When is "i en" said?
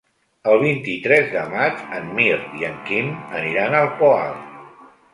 2.63-2.83